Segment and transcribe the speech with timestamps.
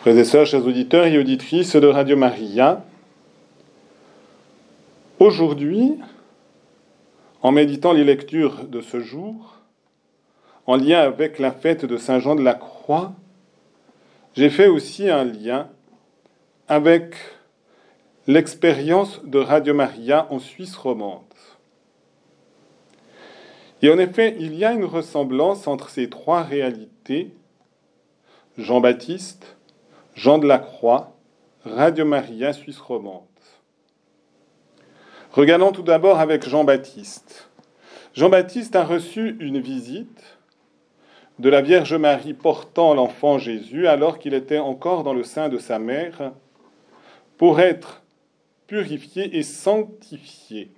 [0.00, 2.84] Frères et sœurs, chers auditeurs et auditrices de Radio Maria,
[5.18, 5.98] aujourd'hui,
[7.42, 9.56] en méditant les lectures de ce jour,
[10.66, 13.12] en lien avec la fête de Saint Jean de la Croix,
[14.36, 15.68] j'ai fait aussi un lien
[16.68, 17.16] avec
[18.28, 21.24] l'expérience de Radio Maria en Suisse romande.
[23.82, 27.34] Et en effet, il y a une ressemblance entre ces trois réalités,
[28.58, 29.57] Jean-Baptiste,
[30.18, 31.16] Jean de la Croix,
[31.64, 33.22] Radio Maria Suisse romande.
[35.30, 37.48] Regardons tout d'abord avec Jean-Baptiste.
[38.14, 40.38] Jean-Baptiste a reçu une visite
[41.38, 45.58] de la Vierge Marie portant l'enfant Jésus alors qu'il était encore dans le sein de
[45.58, 46.32] sa mère
[47.36, 48.02] pour être
[48.66, 50.72] purifié et sanctifié.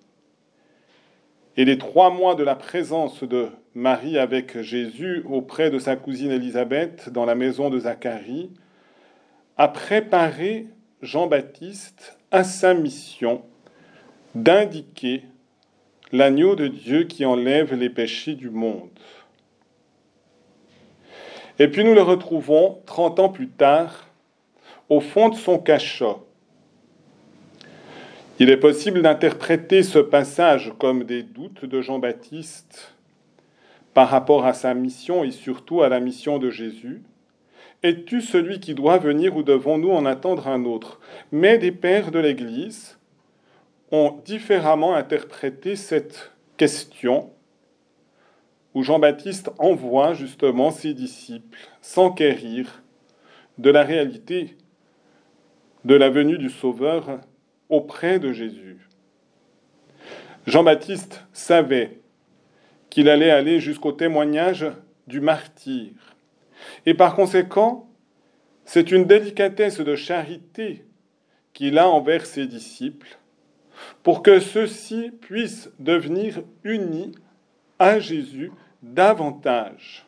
[1.57, 6.31] Et les trois mois de la présence de Marie avec Jésus auprès de sa cousine
[6.31, 8.51] Élisabeth dans la maison de Zacharie
[9.61, 10.69] a préparé
[11.03, 13.43] Jean-Baptiste à sa mission
[14.35, 15.25] d'indiquer
[16.13, 18.89] l'agneau de Dieu qui enlève les péchés du monde.
[21.59, 24.07] Et puis nous le retrouvons 30 ans plus tard
[24.89, 26.27] au fond de son cachot.
[28.39, 32.95] Il est possible d'interpréter ce passage comme des doutes de Jean-Baptiste
[33.93, 37.03] par rapport à sa mission et surtout à la mission de Jésus.
[37.83, 41.01] Es-tu celui qui doit venir ou devons-nous en attendre un autre?
[41.33, 42.99] Mais des pères de l'Église
[43.91, 47.31] ont différemment interprété cette question
[48.75, 52.83] où Jean-Baptiste envoie justement ses disciples s'enquérir
[53.57, 54.57] de la réalité
[55.87, 57.21] de la venue du Sauveur
[57.71, 58.87] auprès de Jésus.
[60.47, 62.01] Jean-Baptiste savait
[62.91, 64.67] qu'il allait aller jusqu'au témoignage
[65.07, 65.93] du martyr
[66.87, 67.89] et par conséquent,
[68.65, 70.85] c'est une délicatesse de charité
[71.53, 73.19] qu'il a envers ses disciples
[74.03, 77.13] pour que ceux-ci puissent devenir unis
[77.79, 80.07] à Jésus davantage.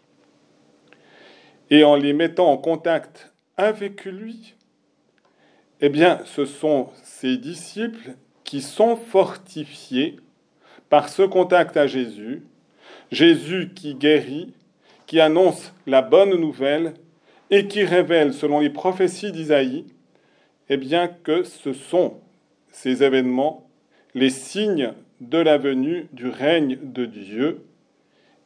[1.70, 4.54] Et en les mettant en contact avec lui,
[5.80, 8.14] eh bien, ce sont ces disciples
[8.44, 10.16] qui sont fortifiés
[10.88, 12.42] par ce contact à Jésus,
[13.10, 14.52] Jésus qui guérit,
[15.12, 16.94] qui annonce la bonne nouvelle
[17.50, 19.84] et qui révèle, selon les prophéties d'Isaïe,
[20.70, 22.22] eh bien que ce sont
[22.70, 23.68] ces événements
[24.14, 27.62] les signes de la venue du règne de Dieu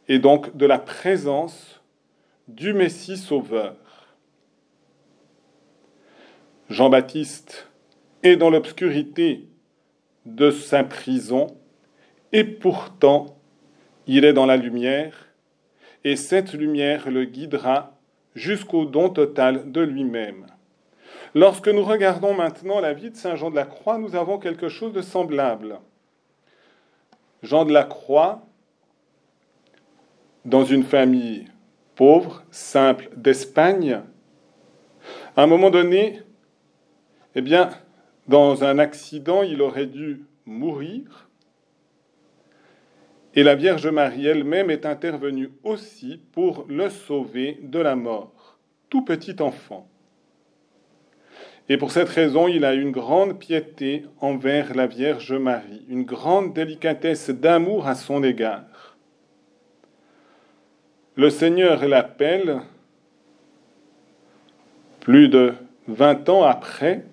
[0.09, 1.81] et donc de la présence
[2.49, 3.77] du Messie sauveur.
[6.69, 7.69] Jean-Baptiste
[8.25, 9.47] est dans l'obscurité
[10.25, 11.47] de sa prison
[12.33, 13.39] et pourtant
[14.09, 15.27] il est dans la lumière
[16.07, 17.99] et cette lumière le guidera
[18.37, 20.47] jusqu'au don total de lui-même.
[21.35, 24.69] Lorsque nous regardons maintenant la vie de Saint Jean de la Croix, nous avons quelque
[24.69, 25.81] chose de semblable.
[27.43, 28.47] Jean de la Croix,
[30.45, 31.49] dans une famille
[31.97, 34.01] pauvre, simple d'Espagne,
[35.35, 36.23] à un moment donné,
[37.35, 37.71] eh bien,
[38.29, 41.26] dans un accident, il aurait dû mourir.
[43.37, 48.59] Et la Vierge Marie elle-même est intervenue aussi pour le sauver de la mort,
[48.89, 49.87] tout petit enfant.
[51.69, 56.55] Et pour cette raison, il a une grande piété envers la Vierge Marie, une grande
[56.55, 58.97] délicatesse d'amour à son égard.
[61.15, 62.63] Le Seigneur l'appelle,
[65.01, 65.53] plus de
[65.89, 67.05] vingt ans après,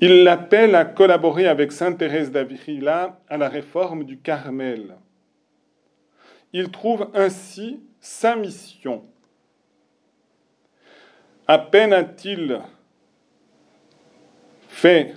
[0.00, 4.96] il l'appelle à collaborer avec Sainte Thérèse d'Avila à la réforme du Carmel.
[6.52, 9.04] Il trouve ainsi sa mission.
[11.46, 12.60] À peine a-t-il
[14.68, 15.14] fait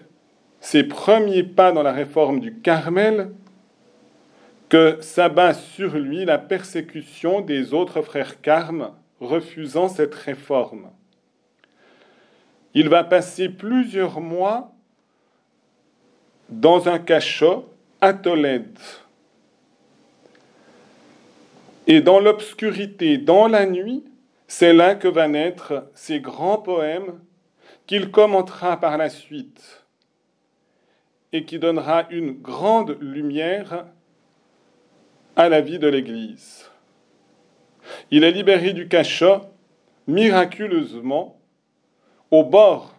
[0.60, 3.32] ses premiers pas dans la réforme du Carmel
[4.68, 10.90] que s'abat sur lui la persécution des autres frères carmes refusant cette réforme.
[12.74, 14.73] Il va passer plusieurs mois
[16.60, 17.70] dans un cachot
[18.02, 18.80] à Tolède.
[21.88, 24.04] Et dans l'obscurité, dans la nuit,
[24.48, 27.20] c'est là que va naître ces grands poèmes
[27.88, 29.84] qu'il commentera par la suite
[31.34, 33.86] et qui donnera une grande lumière
[35.36, 36.70] à la vie de l'Église.
[38.12, 39.42] Il est libéré du cachot
[40.08, 41.40] miraculeusement
[42.32, 42.96] au bord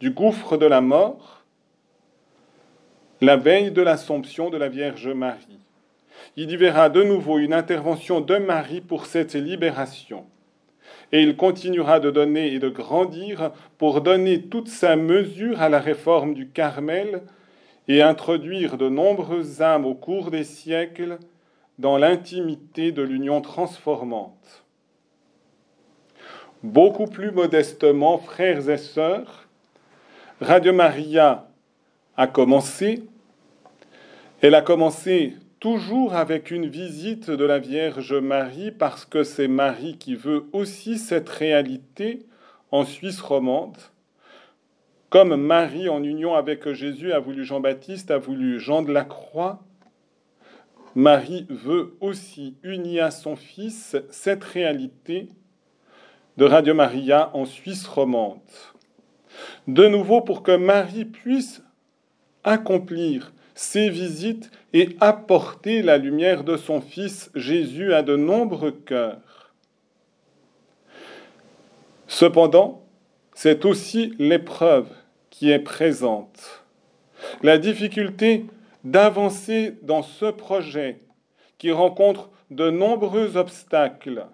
[0.00, 1.33] du gouffre de la mort
[3.24, 5.58] la veille de l'Assomption de la Vierge Marie.
[6.36, 10.26] Il y verra de nouveau une intervention de Marie pour cette libération.
[11.12, 15.78] et il continuera de donner et de grandir pour donner toute sa mesure à la
[15.78, 17.22] réforme du Carmel
[17.88, 21.18] et introduire de nombreuses âmes au cours des siècles
[21.78, 24.64] dans l'intimité de l'union transformante.
[26.62, 29.46] Beaucoup plus modestement, frères et sœurs,
[30.40, 31.46] Radio Maria
[32.16, 33.04] a commencé.
[34.46, 39.96] Elle a commencé toujours avec une visite de la Vierge Marie parce que c'est Marie
[39.96, 42.26] qui veut aussi cette réalité
[42.70, 43.78] en Suisse romande.
[45.08, 49.62] Comme Marie en union avec Jésus a voulu Jean-Baptiste, a voulu Jean de la Croix,
[50.94, 55.30] Marie veut aussi unir à son Fils cette réalité
[56.36, 58.40] de Radio Maria en Suisse romande.
[59.68, 61.62] De nouveau, pour que Marie puisse
[62.44, 69.52] accomplir ses visites et apporter la lumière de son Fils Jésus à de nombreux cœurs.
[72.08, 72.84] Cependant,
[73.34, 74.88] c'est aussi l'épreuve
[75.30, 76.64] qui est présente.
[77.42, 78.46] La difficulté
[78.84, 81.00] d'avancer dans ce projet
[81.58, 84.26] qui rencontre de nombreux obstacles.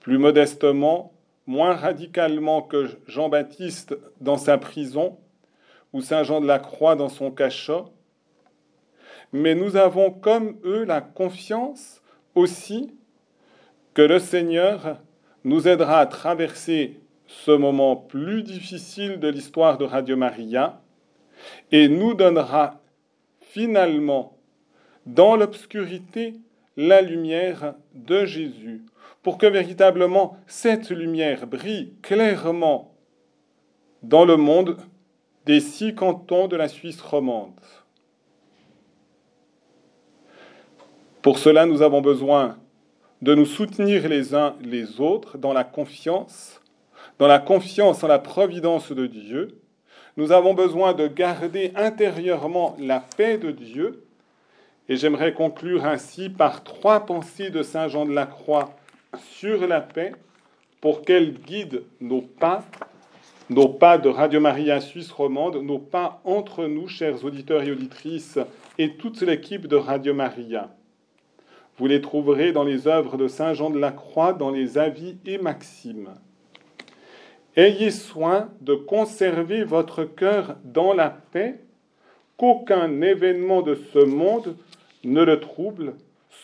[0.00, 1.12] Plus modestement,
[1.46, 5.18] moins radicalement que Jean-Baptiste dans sa prison
[5.92, 7.86] ou Saint Jean de la Croix dans son cachot,
[9.32, 12.02] mais nous avons comme eux la confiance
[12.34, 12.94] aussi
[13.94, 14.98] que le Seigneur
[15.44, 20.80] nous aidera à traverser ce moment plus difficile de l'histoire de Radio Maria
[21.70, 22.80] et nous donnera
[23.40, 24.36] finalement
[25.06, 26.34] dans l'obscurité
[26.76, 28.84] la lumière de Jésus,
[29.22, 32.94] pour que véritablement cette lumière brille clairement
[34.02, 34.76] dans le monde
[35.46, 37.52] des six cantons de la Suisse romande.
[41.22, 42.58] Pour cela, nous avons besoin
[43.22, 46.60] de nous soutenir les uns les autres dans la confiance,
[47.18, 49.60] dans la confiance en la providence de Dieu,
[50.16, 54.04] nous avons besoin de garder intérieurement la paix de Dieu.
[54.88, 58.74] Et j'aimerais conclure ainsi par trois pensées de Saint Jean de la Croix
[59.22, 60.12] sur la paix
[60.80, 62.64] pour qu'elle guide nos pas,
[63.50, 68.38] nos pas de Radio Maria Suisse romande, nos pas entre nous, chers auditeurs et auditrices,
[68.78, 70.70] et toute l'équipe de Radio Maria.
[71.76, 75.16] Vous les trouverez dans les œuvres de Saint Jean de la Croix, dans les avis
[75.26, 76.10] et maximes.
[77.56, 81.58] Ayez soin de conserver votre cœur dans la paix,
[82.36, 84.56] qu'aucun événement de ce monde
[85.02, 85.94] ne le trouble.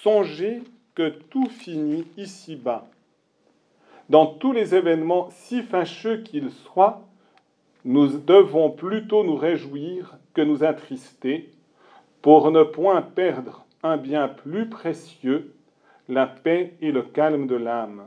[0.03, 0.61] Songez
[0.97, 2.89] que tout finit ici-bas.
[4.09, 7.03] Dans tous les événements, si fâcheux qu'ils soient,
[7.85, 11.53] nous devons plutôt nous réjouir que nous attrister,
[12.23, 15.55] pour ne point perdre un bien plus précieux,
[16.09, 18.07] la paix et le calme de l'âme.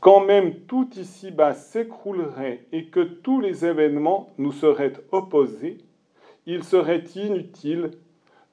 [0.00, 5.78] Quand même tout ici-bas s'écroulerait et que tous les événements nous seraient opposés,
[6.46, 7.90] il serait inutile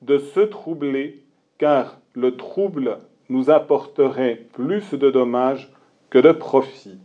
[0.01, 1.23] de se troubler,
[1.57, 5.71] car le trouble nous apporterait plus de dommages
[6.09, 6.99] que de profit.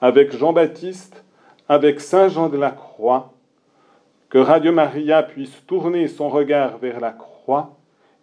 [0.00, 1.24] Avec Jean-Baptiste,
[1.68, 3.32] avec Saint Jean de la Croix,
[4.28, 7.76] que Radio Maria puisse tourner son regard vers la croix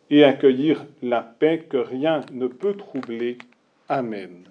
[0.09, 3.37] et accueillir la paix que rien ne peut troubler.
[3.87, 4.43] Amen.